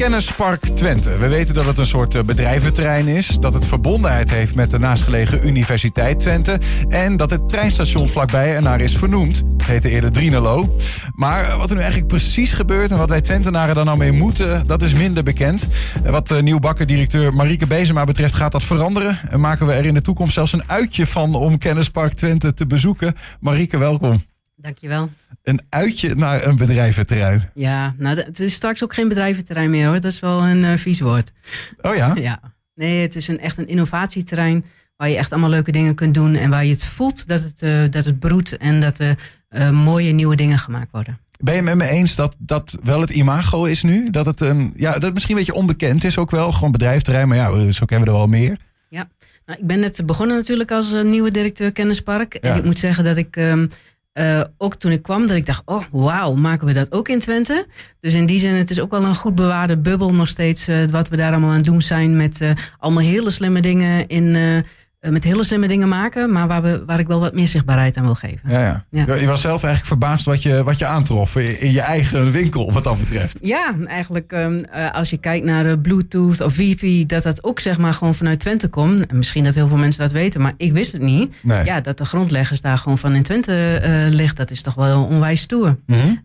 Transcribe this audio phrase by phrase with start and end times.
[0.00, 1.16] Kennispark Twente.
[1.16, 3.26] We weten dat het een soort eh, bedrijventerrein is.
[3.26, 6.58] Dat het verbondenheid heeft met de naastgelegen Universiteit Twente.
[6.88, 9.42] En dat het treinstation vlakbij ernaar is vernoemd.
[9.56, 10.76] Het heette eerder Drinelo.
[11.14, 14.12] Maar eh, wat er nu eigenlijk precies gebeurt en wat wij Twentenaren dan nou mee
[14.12, 15.68] moeten, dat is minder bekend.
[16.04, 19.18] Eh, Wat de nieuwbakken-directeur Marieke Bezema betreft gaat dat veranderen.
[19.30, 22.66] En maken we er in de toekomst zelfs een uitje van om Kennispark Twente te
[22.66, 23.14] bezoeken.
[23.40, 24.29] Marieke, welkom.
[24.60, 25.10] Dankjewel.
[25.42, 27.50] Een uitje naar een bedrijventerrein.
[27.54, 30.00] Ja, nou, het is straks ook geen bedrijventerrein meer hoor.
[30.00, 31.32] Dat is wel een eh, vies woord.
[31.80, 32.14] Oh ja?
[32.14, 32.40] Ja.
[32.74, 34.64] Nee, het is een, echt een innovatieterrein
[34.96, 36.34] waar je echt allemaal leuke dingen kunt doen.
[36.34, 39.18] En waar je het voelt dat het, eh, dat het broedt en dat er
[39.48, 41.18] eh, mooie nieuwe dingen gemaakt worden.
[41.38, 44.10] Ben je met me eens dat dat wel het imago is nu?
[44.10, 46.52] Dat het, een, ja, dat het misschien een beetje onbekend is ook wel.
[46.52, 48.56] Gewoon bedrijfterrein, maar ja, zo kennen we er wel meer.
[48.88, 49.08] Ja,
[49.46, 52.38] nou, ik ben net begonnen natuurlijk als nieuwe directeur Kennispark.
[52.40, 52.40] Ja.
[52.40, 53.66] En ik moet zeggen dat ik ehm,
[54.12, 57.18] eh, ook toen ik kwam, dat ik dacht, oh wauw, maken we dat ook in
[57.18, 57.66] Twente?
[58.00, 60.84] Dus in die zin, het is ook wel een goed bewaarde bubbel nog steeds, eh,
[60.84, 64.64] wat we daar allemaal aan het doen zijn met eh, allemaal hele slimme dingen in...
[65.00, 67.48] eh, eh, met hele slimme dingen maken, maar waar, we, waar ik wel wat meer
[67.48, 68.50] zichtbaarheid aan wil geven.
[68.50, 68.84] Ja, ja.
[69.06, 69.14] Ja.
[69.14, 72.72] Je was zelf eigenlijk verbaasd wat je, wat je aantrof in, in je eigen winkel,
[72.72, 73.38] wat dat betreft.
[73.42, 77.60] Ja, eigenlijk ehm, eh, als je kijkt naar de Bluetooth of wifi, dat dat ook
[77.60, 79.06] zeg maar gewoon vanuit Twente komt.
[79.06, 81.34] En misschien dat heel veel mensen dat weten, maar ik wist het niet.
[81.42, 81.64] Nee.
[81.64, 85.04] Ja, dat de grondleggers daar gewoon van in Twente eh ligt, dat is toch wel
[85.04, 85.76] onwijs stoer.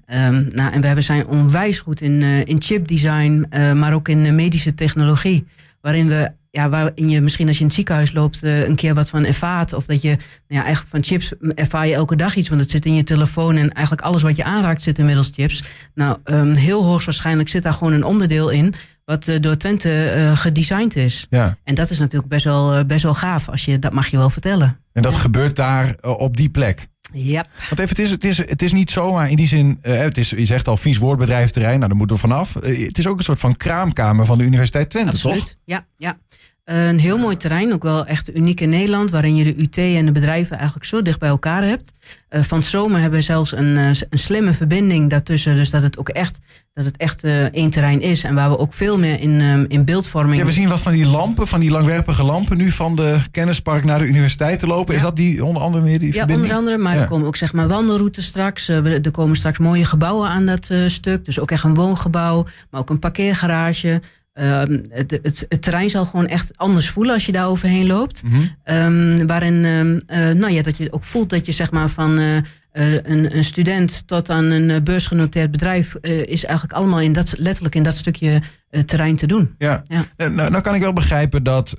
[0.05, 4.07] Ehm, nou, en we hebben zijn onwijs goed in, eh, in chipdesign, eh, maar ook
[4.07, 5.45] in eh, medische technologie.
[5.81, 8.93] Waarin we, ja, waarin je misschien als je in het ziekenhuis loopt, eh, een keer
[8.93, 9.73] wat van ervaart.
[9.73, 12.69] Of dat je, nou ja, eigenlijk van chips ervaar je elke dag iets, want het
[12.69, 15.63] zit in je telefoon en eigenlijk alles wat je aanraakt zit inmiddels chips.
[15.93, 18.73] Nou, ehm, heel hoogstwaarschijnlijk zit daar gewoon een onderdeel in,
[19.05, 21.27] wat eh, door Twente eh, gedesigned is.
[21.29, 21.57] Ja.
[21.63, 24.29] En dat is natuurlijk best wel, best wel gaaf, als je, dat mag je wel
[24.29, 24.79] vertellen.
[24.93, 26.87] En dat gebeurt daar op die plek.
[27.13, 27.45] Ja.
[27.69, 30.29] Want even, het is, het, is, het is niet zomaar in die zin, het is,
[30.29, 32.53] je zegt al vies woord bedrijventerrein, nou daar moeten we vanaf.
[32.53, 35.31] Het is ook een soort van kraamkamer van de Universiteit Twente, toch?
[35.31, 35.57] Absoluut.
[35.65, 36.17] Ja, ja.
[36.65, 40.05] Een heel mooi terrein, ook wel echt uniek in Nederland, waarin je de UT en
[40.05, 41.91] de bedrijven eigenlijk zo dicht bij elkaar hebt.
[42.29, 45.81] Eh, van het zomer hebben we zelfs een, eh, een slimme verbinding daartussen, dus dat
[45.81, 46.39] het ook echt,
[46.73, 48.23] dat het echt eh, één terrein is.
[48.23, 50.39] En waar we ook veel meer in, ehm, in beeldvorming.
[50.39, 53.83] Ja, we zien wat van die lampen, van die langwerpige lampen nu van de kennispark
[53.83, 54.91] naar de universiteit te lopen.
[54.93, 54.99] Ja.
[54.99, 56.41] Is dat die onder andere meer die Ja, verbinding?
[56.49, 57.01] onder andere, maar Ja.
[57.01, 58.69] er komen ook zeg maar wandelroutes straks.
[58.69, 61.25] Eh, er komen straks mooie gebouwen aan dat eh, stuk.
[61.25, 64.01] Dus ook echt een woongebouw, maar ook een parkeergarage.
[64.35, 68.23] Ehm, het, het, het terrein zal gewoon echt anders voelen als je daar overheen loopt.
[68.23, 68.41] Mhm.
[68.63, 72.17] Ehm, waarin ehm, eh, nou ja, dat je ook voelt dat je zeg maar van
[72.19, 75.95] eh, eh, een, een student tot aan een beursgenoteerd bedrijf
[76.25, 78.41] is eigenlijk allemaal in dat, letterlijk in dat stukje
[78.85, 79.55] terrein te doen.
[79.57, 80.05] Ja, Ja.
[80.17, 81.75] Eh, Nou, nou kan ik wel begrijpen dat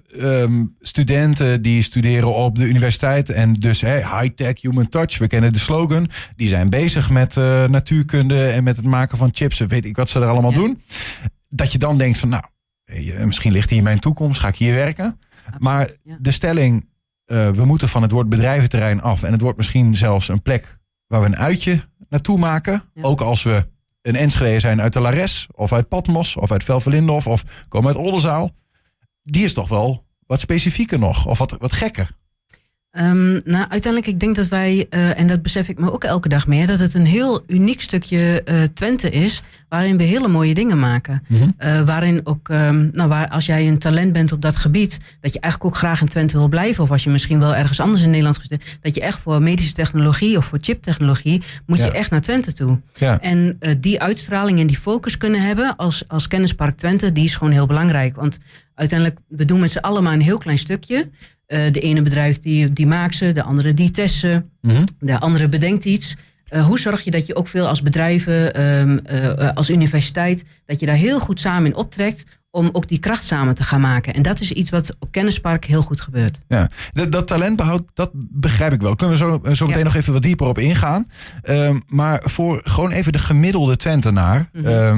[0.80, 5.58] studenten die studeren op de universiteit en dus hè, high-tech, human touch, we kennen de
[5.58, 7.34] slogan, die zijn bezig met
[7.68, 10.56] natuurkunde en met het maken van chips en weet ik wat ze er allemaal Ja.
[10.56, 10.80] doen.
[11.48, 12.44] Dat je dan denkt van nou,
[12.84, 15.20] eh, misschien ligt hier mijn toekomst, ga ik hier werken.
[15.58, 16.16] Maar ja.
[16.20, 16.88] de stelling,
[17.24, 20.78] eh, we moeten van het woord bedrijventerrein af en het wordt misschien zelfs een plek
[21.06, 22.82] waar we een uitje naartoe maken.
[22.94, 23.02] Ja.
[23.02, 23.68] Ook als we
[24.02, 28.04] een Enschede zijn uit de Lares of uit Patmos of uit Velvelindorf of komen uit
[28.04, 28.54] Oldenzaal.
[29.22, 32.10] Die is toch wel wat specifieker nog of wat, wat gekker.
[32.96, 36.28] Ehm, nou, uiteindelijk, ik denk dat wij, eh, en dat besef ik me ook elke
[36.28, 40.54] dag meer, dat het een heel uniek stukje eh, Twente is, waarin we hele mooie
[40.54, 41.22] dingen maken.
[41.58, 45.32] Eh, waarin ook, ehm, nou, waar, als jij een talent bent op dat gebied, dat
[45.32, 48.02] je eigenlijk ook graag in Twente wil blijven, of als je misschien wel ergens anders
[48.02, 51.84] in Nederland gestudeerd, dat je echt voor medische technologie of voor chiptechnologie, moet Ja.
[51.84, 52.80] je echt naar Twente toe.
[52.92, 53.20] Ja.
[53.20, 57.52] En die uitstraling en die focus kunnen hebben als, als kennispark Twente, die is gewoon
[57.52, 58.16] heel belangrijk.
[58.16, 58.38] Want
[58.74, 61.08] uiteindelijk, we doen met z'n allen maar een heel klein stukje.
[61.46, 64.84] Eh, de ene bedrijf die, die maakt ze, de andere die test ze, Mhm.
[64.98, 66.16] de andere bedenkt iets.
[66.48, 70.80] Eh, hoe zorg je dat je ook veel als bedrijven, ehm, eh, als universiteit, dat
[70.80, 72.24] je daar heel goed samen in optrekt
[72.56, 74.14] om ook die kracht samen te gaan maken.
[74.14, 76.40] En dat is iets wat op Kennispark heel goed gebeurt.
[76.48, 78.94] Ja, dat, dat talentbehoud, dat begrijp ik wel.
[78.96, 79.84] Kunnen we zo, zo meteen Ja.
[79.86, 81.10] nog even wat dieper op ingaan.
[81.42, 84.50] Ehm, maar voor gewoon even de gemiddelde Twentenaar.
[84.64, 84.94] Eh,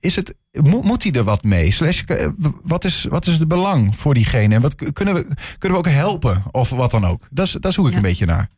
[0.00, 1.70] is het, moet, moet hij er wat mee?
[1.70, 2.28] Slash, eh,
[2.62, 4.54] wat, is, wat is de belang voor diegene?
[4.54, 5.26] En wat kunnen we,
[5.58, 6.42] kunnen we ook helpen?
[6.50, 7.26] Of wat dan ook?
[7.30, 7.96] Dat is, daar zoek ik Ja.
[7.96, 8.48] een beetje naar.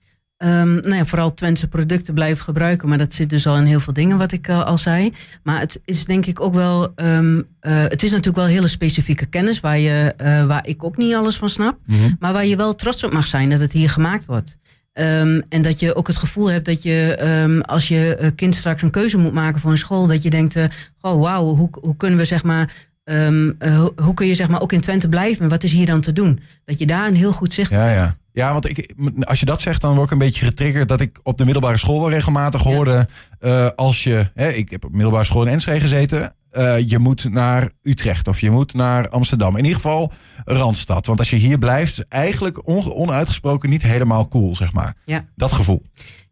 [0.44, 2.88] Ehm, nou ja, vooral Twentse producten blijven gebruiken.
[2.88, 5.12] Maar dat zit dus al in heel veel dingen, wat ik eh, al zei.
[5.43, 6.93] Maar het is denk ik ook wel.
[6.94, 10.96] ehm, eh, het is natuurlijk wel hele specifieke kennis waar, je, eh, waar ik ook
[10.96, 11.79] niet alles van snap.
[12.19, 14.56] Maar waar je wel trots op mag zijn dat het hier gemaakt wordt.
[14.93, 18.91] Ehm, en dat je ook het gevoel hebt dat je, als je kind straks een
[18.91, 20.56] keuze moet maken voor een school, dat je denkt:
[21.00, 22.73] oh, wauw, hoe, hoe kunnen we zeg maar.
[23.05, 25.43] Ehm, eh, hoe, kun je zeg maar ook in Twente blijven?
[25.45, 26.41] En wat is hier dan te doen?
[26.65, 28.17] Dat je daar een heel goed zicht Ja, ja.
[28.33, 31.21] Ja, want ik, als je dat zegt, dan word ik een beetje getriggerd dat ik
[31.23, 33.09] op de middelbare school wel regelmatig hoorde.
[33.41, 36.35] eh, als je, hè, ik heb op middelbare school in Enschede gezeten.
[36.55, 39.53] Eh, je moet naar Utrecht of je moet naar Amsterdam.
[39.56, 40.12] In ieder geval
[40.45, 41.06] Randstad.
[41.06, 44.95] Want als je hier blijft, eigenlijk on- onuitgesproken niet helemaal cool, zeg maar.
[45.05, 45.25] Ja.
[45.37, 45.83] Dat gevoel.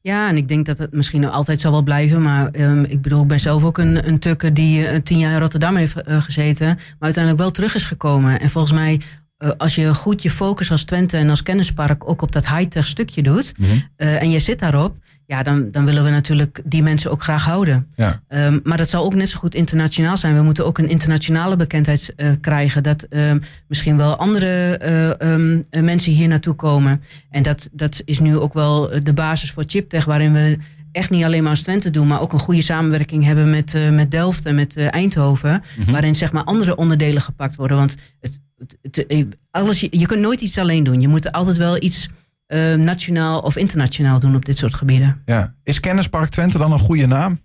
[0.00, 2.22] Ja, en ik denk dat het misschien altijd zal wel blijven.
[2.22, 5.32] Maar ehm, ik bedoel, ik ben zelf ook een, een tukker die eh, tien jaar
[5.32, 6.66] in Rotterdam heeft eh, gezeten.
[6.66, 8.40] Maar uiteindelijk wel terug is gekomen.
[8.40, 9.00] En volgens mij,
[9.42, 12.86] eh, als je goed je focus als Twente en als kennispark ook op dat high-tech
[12.86, 13.54] stukje doet.
[13.96, 14.96] eh, en je zit daarop.
[15.26, 17.86] Ja, dan, dan willen we natuurlijk die mensen ook graag houden.
[17.94, 18.22] Ja.
[18.28, 20.34] Ehm, maar dat zal ook net zo goed internationaal zijn.
[20.34, 22.82] We moeten ook een internationale bekendheid eh, krijgen.
[22.82, 27.02] Dat ehm, misschien wel andere eh, ehm, eh, mensen hier naartoe komen.
[27.30, 30.58] En dat, dat is nu ook wel de basis voor ChipTech, waarin we
[30.92, 34.10] echt niet alleen maar als Twente doen, maar ook een goede samenwerking hebben met, met
[34.10, 35.62] Delft en met Eindhoven.
[35.86, 37.76] Waarin zeg maar andere onderdelen gepakt worden.
[37.76, 38.40] Want het,
[38.82, 41.00] het- eh, alles, je, kunt nooit iets alleen doen.
[41.00, 42.08] Je moet altijd wel iets
[42.46, 45.22] eh, nationaal of internationaal doen op dit soort gebieden.
[45.26, 45.54] Ja.
[45.64, 47.40] Is Kennispark Twente dan een goede naam?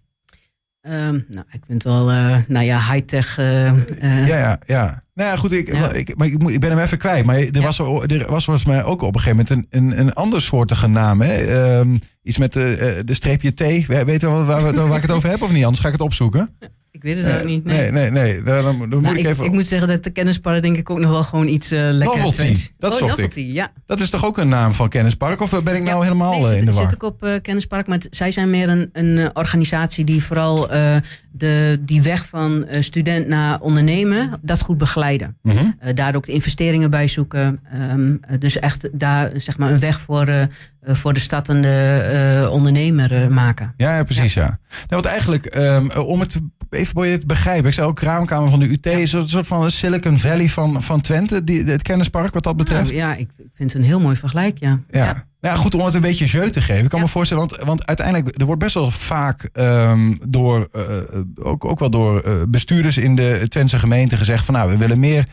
[0.82, 3.36] Ehm, nou, ik vind wel, eh, nou ja, high-tech.
[3.36, 3.76] Ja,
[4.26, 5.04] ja, ja.
[5.14, 5.92] Nou ja, goed, ik, Ja.
[5.92, 7.26] ik, maar ik, ben hem even kwijt.
[7.26, 7.62] Maar er, Ja.
[7.62, 10.88] was, er, was volgens mij ook op een gegeven moment een, een, een ander soortige
[10.88, 11.22] naam.
[11.22, 11.34] Hè?
[11.34, 13.60] Ehm, iets met de, de streepje T.
[13.60, 15.64] We- Weet je wel waar, we- waar ik het over heb of niet?
[15.64, 16.58] Anders ga ik het opzoeken.
[16.98, 17.64] Ik weet het ook Eh, niet.
[17.64, 18.44] nee, nee, nee.
[18.44, 19.46] Daar- Dan, dan moet Nou, ik, ik, even...
[19.46, 22.18] ik moet zeggen dat de kennispark denk ik ook nog wel gewoon iets eh lekker
[22.22, 23.18] Novelty, dat oh, zocht ik.
[23.18, 23.72] novelty, ja.
[23.86, 25.42] Dat is toch ook een naam van Kennispark?
[25.42, 26.94] Of ben ik nou Ja, helemaal nee, eh, zit, in de zit war?
[26.94, 30.96] ik op eh, kennispark, maar zij zijn meer een, een eh, organisatie die vooral eh,
[31.38, 35.38] de, die weg van eh, student naar ondernemen, dat goed begeleiden.
[35.80, 37.60] Eh, daar ook de investeringen bij zoeken.
[37.72, 40.44] Ehm, eh, dus echt daar zeg maar een weg voor, eh,
[40.82, 43.74] voor de stad en de ondernemer maken.
[43.78, 44.60] Ja, ja, precies, ja.
[44.70, 46.40] Nou, want eigenlijk, ehm, om het
[46.70, 47.68] even voor je te begrijpen.
[47.68, 48.86] Ik zei ook Kraamkamer van de UT.
[48.86, 51.44] Is een soort van een Silicon Valley van, van Twente.
[51.44, 52.84] Die, het kennispark wat dat betreft.
[52.84, 54.80] Nou, ja, ik, ik vind het een heel mooi vergelijk, ja.
[54.90, 55.26] Ja.
[55.48, 56.84] Ja, goed, om het een beetje jeu te geven.
[56.84, 57.06] Ik kan Ja.
[57.06, 60.84] me voorstellen, want, want uiteindelijk, er wordt best wel vaak ehm, door, eh,
[61.36, 65.00] ook, ook wel door eh, bestuurders in de Twentse gemeente gezegd van nou, we willen
[65.00, 65.26] meer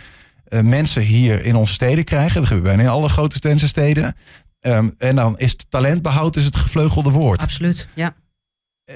[0.44, 2.34] eh, mensen hier in onze steden krijgen.
[2.34, 4.16] Dat gebeurt bijna in alle grote Twentse steden.
[4.60, 7.42] Ehm, en dan is talentbehoud is het gevleugelde woord.
[7.42, 8.14] Absoluut, ja.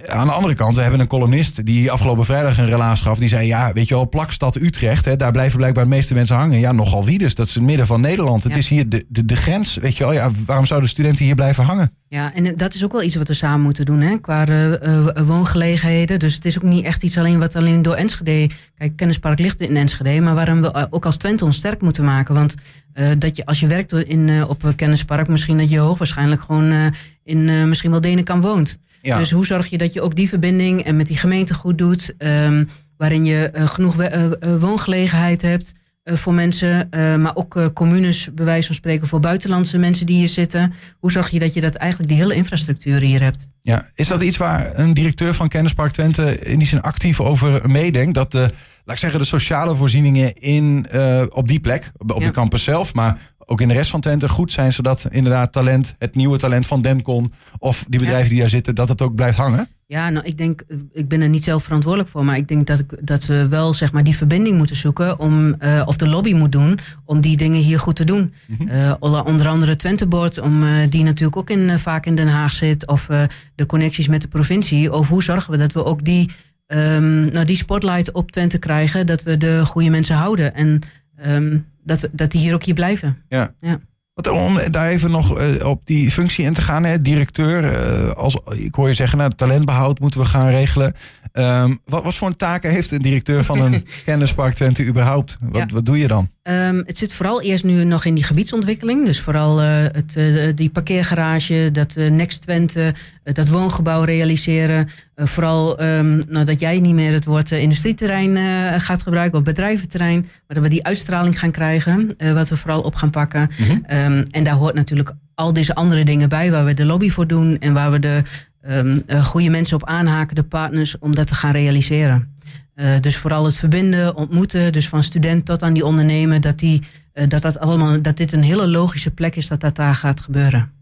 [0.07, 3.19] Aan de andere kant, we hebben een columnist die afgelopen vrijdag een relaas gaf.
[3.19, 6.37] Die zei, ja, weet je wel, plakstad Utrecht, hè, daar blijven blijkbaar de meeste mensen
[6.37, 6.59] hangen.
[6.59, 7.35] Ja, nogal wie dus.
[7.35, 8.43] Dat is het midden van Nederland.
[8.43, 8.59] Het Ja.
[8.59, 10.13] is hier de, de, de grens, weet je wel.
[10.13, 11.93] Ja, waarom zouden studenten hier blijven hangen?
[12.09, 14.73] Ja, en dat is ook wel iets wat we samen moeten doen, hè, qua eh,
[14.75, 16.19] eh, woongelegenheden.
[16.19, 18.51] Dus het is ook niet echt iets alleen wat alleen door Enschede...
[18.75, 22.05] Kijk, Kennispark ligt in Enschede, maar waarom we eh, ook als Twente ons sterk moeten
[22.05, 22.35] maken.
[22.35, 22.55] Want
[22.93, 26.71] eh, dat je, als je werkt in, eh, op Kennispark, misschien dat je hoogwaarschijnlijk gewoon
[26.71, 26.87] eh,
[27.25, 28.79] in eh, misschien wel Denenkamp woont.
[29.01, 29.19] Ja.
[29.19, 32.15] Dus hoe zorg je dat je ook die verbinding en met die gemeente goed doet,
[32.19, 32.65] ehm,
[32.97, 35.79] waarin je eh, genoeg eh, eh, woongelegenheid hebt eh,
[36.17, 40.17] voor mensen, eh, maar ook eh, communes, bij wijze van spreken, voor buitenlandse mensen die
[40.17, 40.73] hier zitten.
[40.99, 43.49] Hoe zorg je dat je dat eigenlijk die hele infrastructuur hier hebt?
[43.63, 47.71] Ja, is dat iets waar een directeur van Kennispark Twente in die zin actief over
[47.71, 48.15] meedenkt?
[48.15, 48.51] Dat de, laat
[48.85, 52.27] ik zeggen, de sociale voorzieningen in, eh, op die plek, op op Ja.
[52.27, 55.95] de campus zelf, maar ook in de rest van Twente goed zijn, zodat inderdaad talent,
[55.99, 59.37] het nieuwe talent van Demcon of die bedrijven die daar zitten, dat het ook blijft
[59.39, 59.69] hangen?
[59.91, 60.63] Ja, nou, ik denk,
[60.93, 63.75] ik ben er niet zelf verantwoordelijk voor, maar ik denk dat, ik, dat we wel
[63.75, 67.37] zeg maar die verbinding moeten zoeken om, eh, of de lobby moet doen om die
[67.37, 68.33] dingen hier goed te doen.
[68.69, 72.53] Eh, onder- onder andere Twenteboard, om, eh, die natuurlijk ook in, vaak in Den Haag
[72.53, 73.07] zit, of
[73.55, 74.91] de connecties met de provincie.
[74.91, 76.31] Over hoe zorgen we dat we ook die,
[76.67, 80.81] ehm, nou, die spotlight op Twente krijgen, dat we de goede mensen houden en
[81.17, 83.17] ehm, dat, we, dat die hier ook hier blijven.
[83.29, 83.55] Ja.
[83.61, 83.81] Ja.
[84.23, 88.13] Want om daar even nog eh, op die functie in te gaan, hè, directeur, eh,
[88.13, 90.95] als, ik hoor je zeggen, nou, talentbehoud moeten we gaan regelen.
[91.33, 95.39] Ehm, wat, wat voor een taken heeft een directeur van een kennispark Twente überhaupt?
[95.41, 95.75] Wat, Ja.
[95.75, 96.29] wat doe je dan?
[96.43, 99.05] Ehm, het zit vooral eerst nu nog in die gebiedsontwikkeling.
[99.05, 100.17] Dus vooral eh, het,
[100.57, 102.95] die parkeergarage, dat eh, Next Twente,
[103.33, 104.89] dat woongebouw realiseren.
[105.15, 109.39] Eh, vooral ehm, nou, dat jij niet meer het woord eh, industrieterrein eh, gaat gebruiken
[109.39, 110.21] of bedrijventerrein.
[110.21, 113.51] Maar dat we die uitstraling gaan krijgen, eh, wat we vooral op gaan pakken.
[113.83, 117.27] Ehm, en daar hoort natuurlijk al deze andere dingen bij waar we de lobby voor
[117.27, 117.59] doen.
[117.59, 118.23] En waar we de
[118.61, 122.35] eh, goede mensen op aanhaken, de partners, om dat te gaan realiseren.
[122.75, 126.83] Eh, dus vooral het verbinden, ontmoeten, dus van student tot aan die ondernemer, dat, die,
[127.13, 130.21] eh, dat, dat, allemaal, dat dit een hele logische plek is dat dat daar gaat
[130.21, 130.73] gebeuren.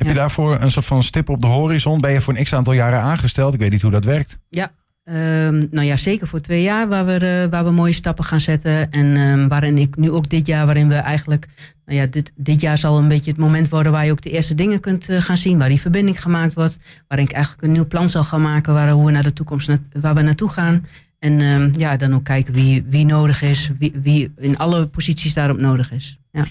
[0.00, 2.00] Heb je daarvoor een soort van stip op de horizon?
[2.00, 3.54] Ben je voor een x aantal jaren aangesteld?
[3.54, 4.38] Ik weet niet hoe dat werkt.
[4.48, 4.72] Ja,
[5.04, 7.12] ehm, nou ja, zeker voor twee jaar waar we,
[7.44, 8.90] eh, waar we mooie stappen gaan zetten.
[8.90, 11.46] En ehm, waarin ik nu ook dit jaar, waarin we eigenlijk,
[11.84, 14.30] nou ja, dit, dit jaar zal een beetje het moment worden waar je ook de
[14.30, 16.78] eerste dingen kunt eh, gaan zien, waar die verbinding gemaakt wordt,
[17.08, 19.68] waarin ik eigenlijk een nieuw plan zal gaan maken waar, hoe we naar de toekomst,
[19.68, 20.86] na- waar we naartoe gaan.
[21.18, 25.34] En ehm, ja, dan ook kijken wie, wie nodig is, wie, wie in alle posities
[25.34, 26.18] daarop nodig is.
[26.32, 26.46] Ja,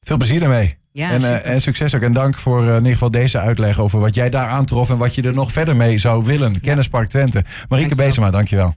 [0.00, 0.76] Veel plezier daarmee.
[0.94, 2.02] Ja en, eh, en succes ook.
[2.02, 4.98] En dank voor eh, in ieder geval deze uitleg over wat jij daar aantrof en
[4.98, 6.60] wat je er nog verder mee zou willen.
[6.60, 7.44] Kennispark Twente.
[7.68, 8.06] Marieke Dankjewel.
[8.06, 8.74] Bezema, dankjewel.